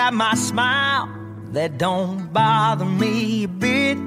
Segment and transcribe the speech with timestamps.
[0.00, 1.10] Got my smile,
[1.52, 3.98] that don't bother me a bit.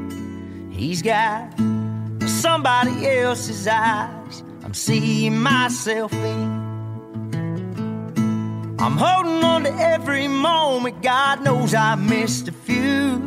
[0.71, 1.53] He's got
[2.25, 6.49] somebody else's eyes, I'm seeing myself in.
[8.79, 13.19] I'm holding on to every moment, God knows I missed a few.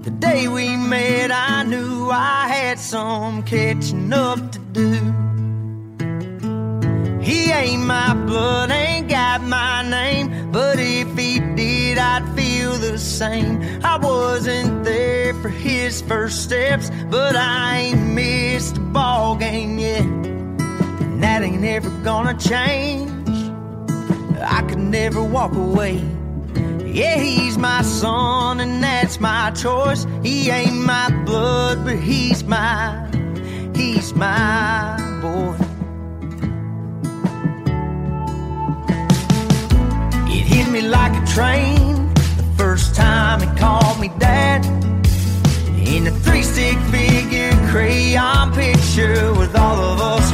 [0.00, 4.94] The day we met, I knew I had some catching up to do.
[7.20, 8.70] He ain't my blood,
[12.98, 13.62] same.
[13.84, 20.02] I wasn't there for his first steps, but I ain't missed a ball game yet.
[20.02, 23.10] And that ain't ever gonna change.
[24.40, 26.02] I could never walk away.
[26.84, 30.06] Yeah, he's my son, and that's my choice.
[30.22, 33.10] He ain't my blood, but he's my,
[33.74, 35.56] he's my boy.
[40.28, 41.83] It hit me like a train
[42.64, 44.64] first time he called me dad.
[45.86, 50.26] In a three stick figure crayon picture with all of us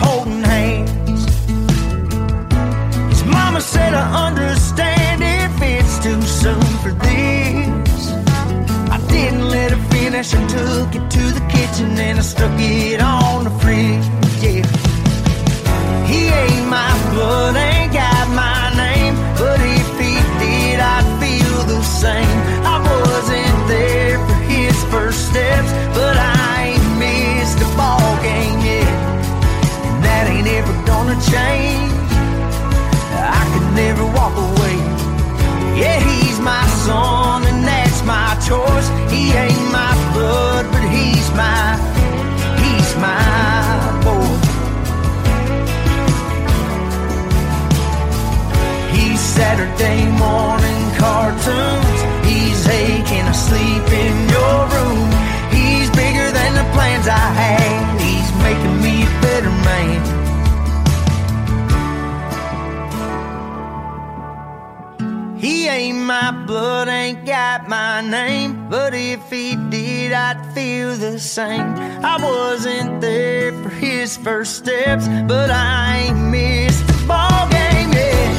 [66.51, 68.69] blood, ain't got my name.
[68.69, 71.75] But if he did, I'd feel the same.
[72.13, 78.33] I wasn't there for his first steps, but I ain't missed the ball game yet.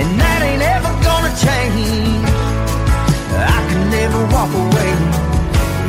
[0.00, 2.24] And that ain't ever gonna change.
[3.56, 4.92] I can never walk away.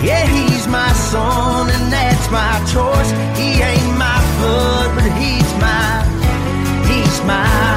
[0.08, 3.12] Yeah, he's my son, and that's my choice.
[3.38, 5.90] He ain't my blood, but he's my,
[6.90, 7.75] he's my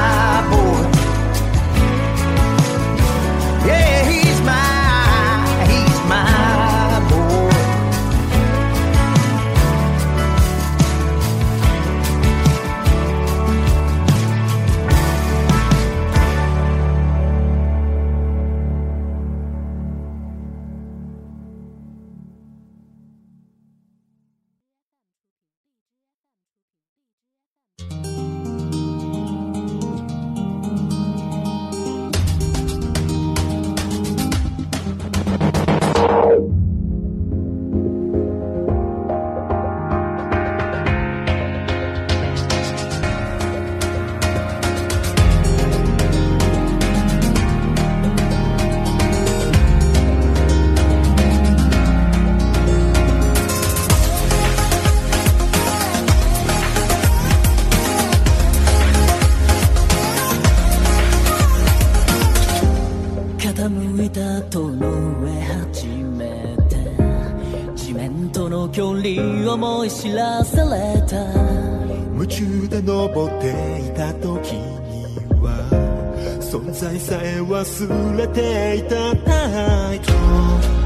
[77.41, 80.11] 忘れていたナイト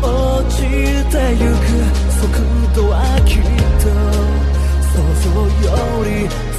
[0.01, 1.66] 落ちてゆく
[2.10, 2.22] 速
[2.75, 2.95] 度は
[3.25, 3.42] きっ
[3.81, 3.86] と
[4.92, 5.27] 想像
[5.66, 5.74] よ
[6.04, 6.07] り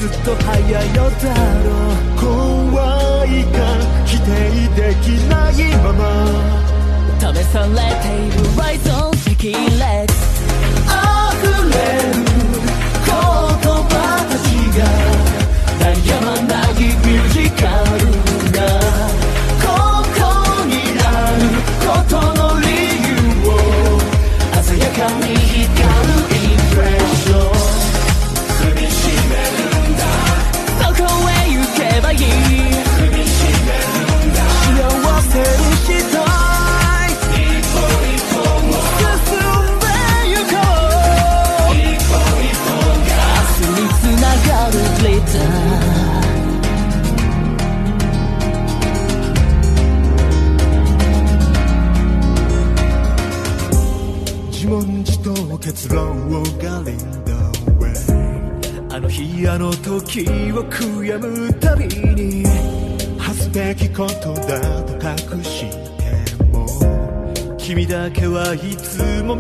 [0.01, 1.25] ずっと速いのだ
[1.63, 3.57] ろう怖いが
[4.05, 4.29] 否定
[4.75, 5.53] できない
[5.83, 6.03] まま。
[7.21, 9.55] 試されているライゾン赤烈溢
[11.71, 11.79] れ
[12.11, 12.19] る
[13.07, 13.93] 言葉
[14.29, 14.47] たち
[14.77, 14.81] が
[15.81, 17.63] 鳴りやまないミュージカ
[17.99, 18.14] ル。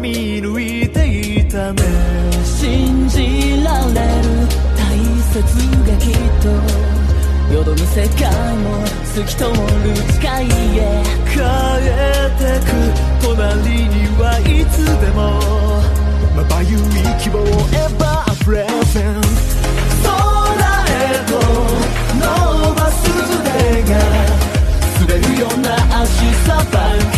[0.04, 0.12] 見
[0.42, 1.80] 抜いていたね。
[2.44, 4.36] 信じられる
[4.76, 4.84] 大
[5.32, 5.40] 切
[5.88, 6.48] がきっと
[7.54, 8.28] よどむ世界
[8.58, 8.84] も
[9.14, 9.54] 透き通る
[10.12, 10.80] 誓いへ。
[11.32, 11.40] 変
[11.80, 12.76] えてく
[13.22, 15.40] 隣にはいつでも
[16.36, 16.80] まばゆい
[17.18, 17.42] 希望を
[17.72, 19.22] エバープレゼン
[20.04, 20.12] 空
[20.84, 21.32] へと
[22.20, 22.22] 伸
[22.74, 23.92] ばす腕が
[25.00, 25.66] 滑るような
[26.02, 26.12] 足
[26.46, 27.13] さば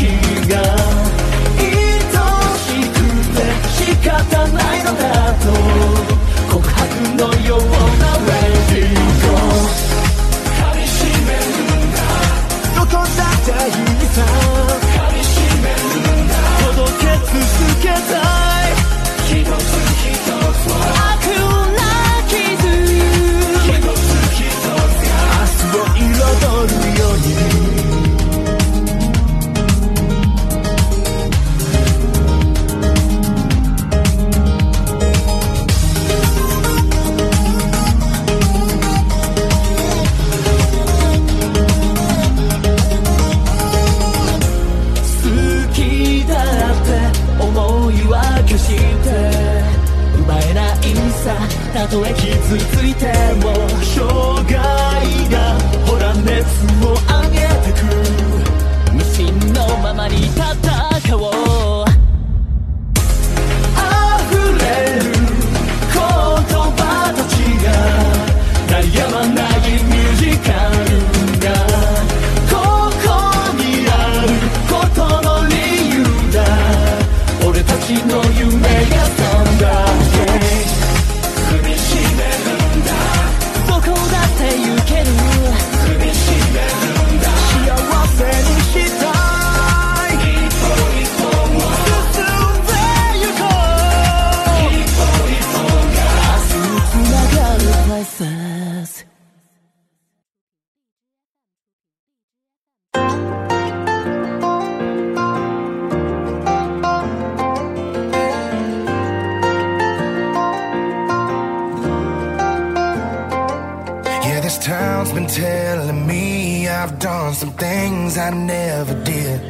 [115.06, 119.40] town's been telling me I've done some things I never did.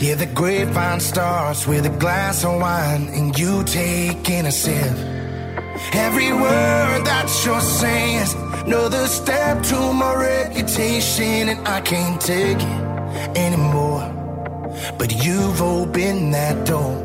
[0.00, 4.96] Yeah, the grapevine starts with a glass of wine and you taking a sip.
[5.92, 12.58] Every word that you're saying is another step to my reputation, and I can't take
[12.58, 14.06] it anymore.
[14.98, 16.96] But you've opened that door.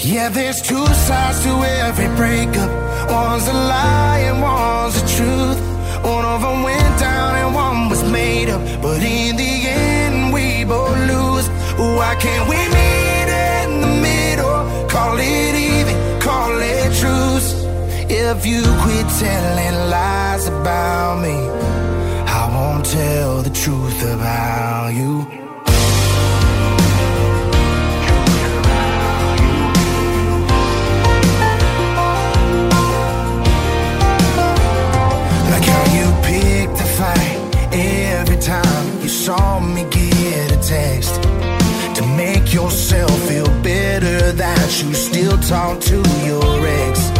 [0.00, 1.50] Yeah, there's two sides to
[1.86, 2.70] every breakup.
[3.10, 5.61] One's a lie and one's the truth.
[6.04, 8.60] One of them went down and one was made up.
[8.82, 11.48] But in the end, we both lose.
[11.98, 14.88] Why can't we meet in the middle?
[14.88, 17.48] Call it even, call it truce.
[18.10, 21.36] If you quit telling lies about me,
[22.40, 25.41] I won't tell the truth about you.
[42.52, 47.10] Yourself feel better that you still talk to your ex.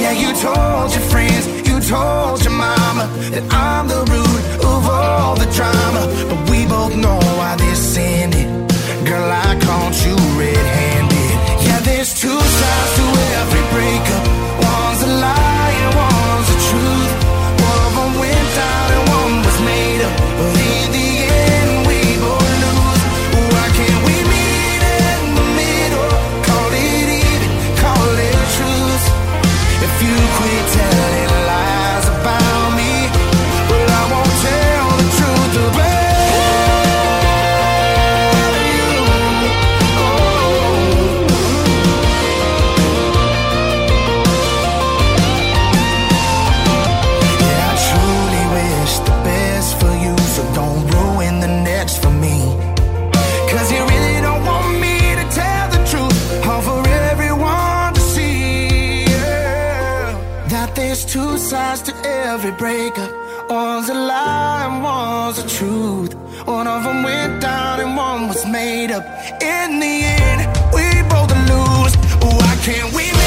[0.00, 4.64] Yeah, you told your friends, you told your mama that I'm the root
[62.60, 63.10] breakup.
[63.48, 66.12] One's a lie and one's the truth.
[66.46, 69.04] One of them went down and one was made up.
[69.40, 70.40] In the end,
[70.76, 71.94] we both lose.
[72.20, 73.19] Why can't we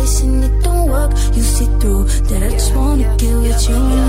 [0.00, 1.10] conversation, it don't work.
[1.34, 3.99] You see through that I just wanna get with you.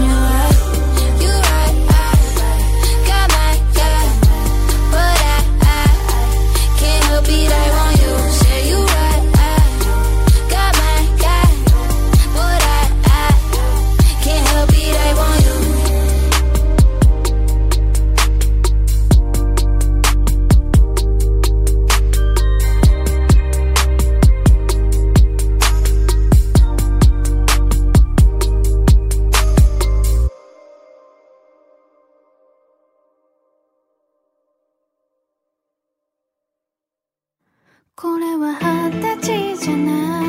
[38.01, 38.57] これは
[38.89, 40.25] 二十歳じゃない。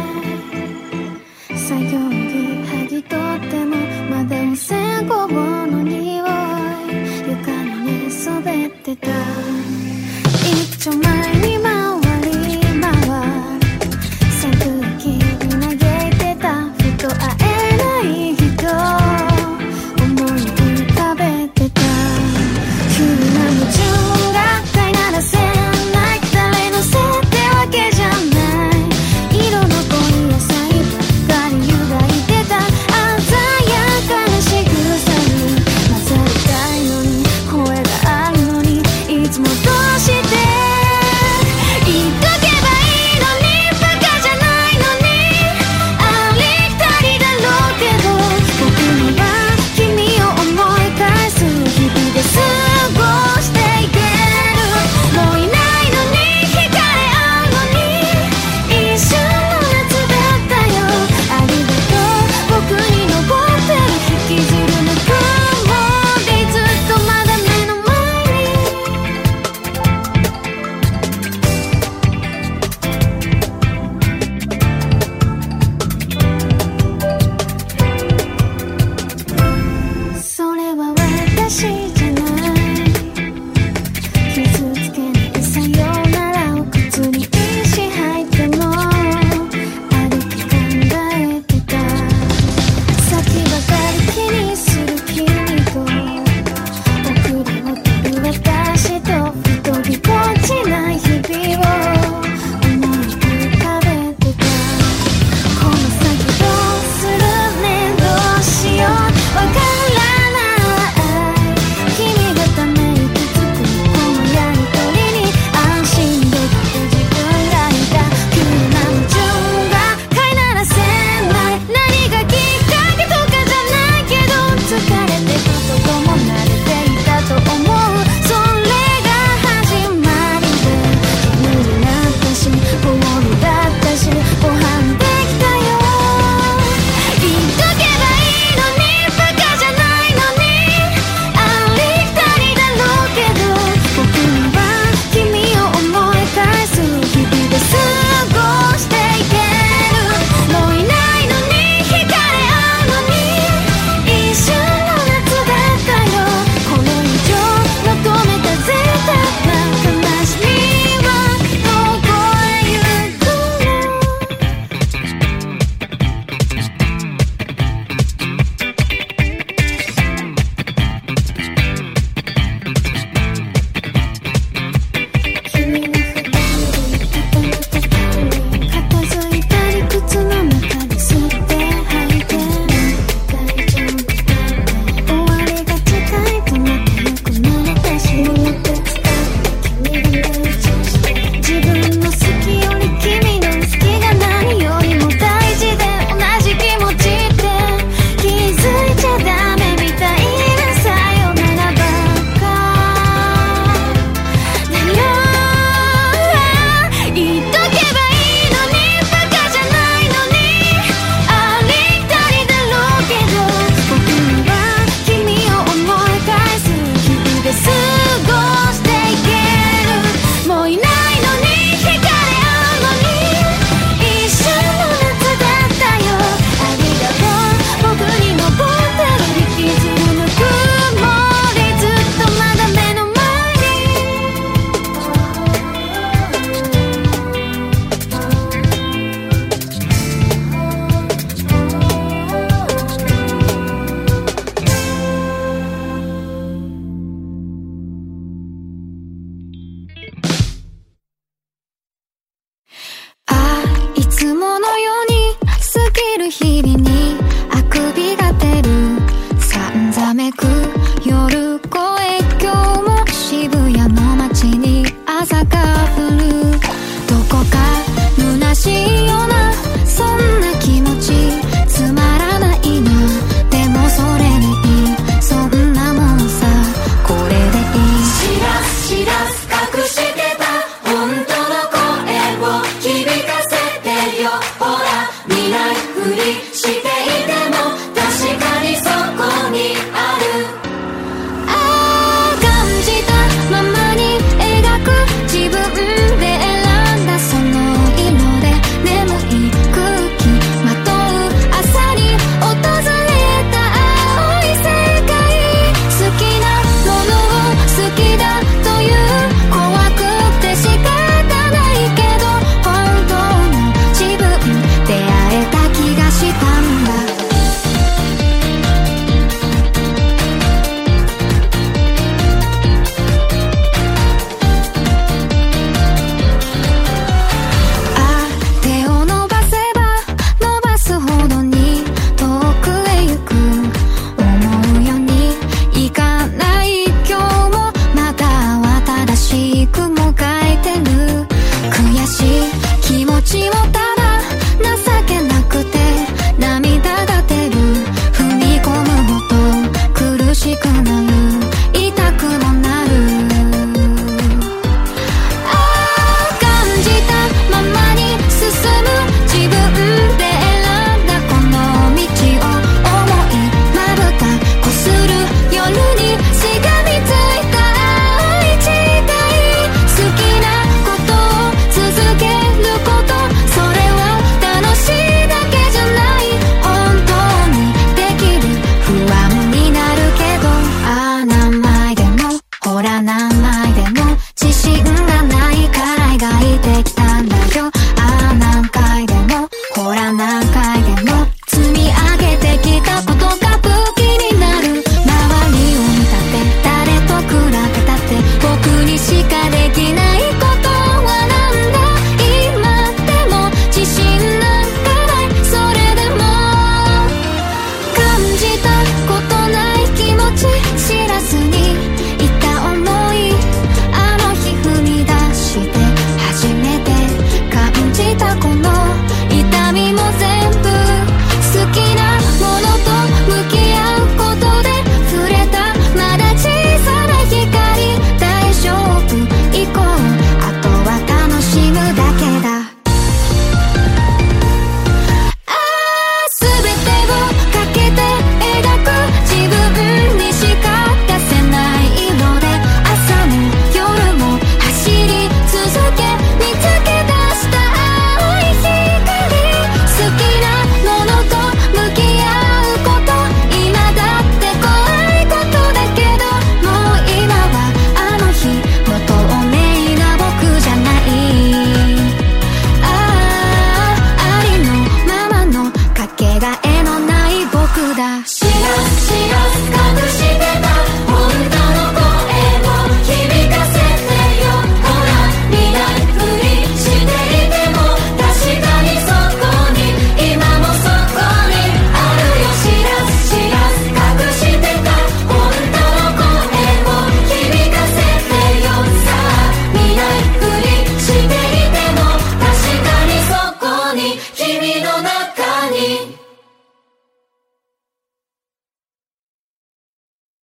[256.40, 256.71] Meet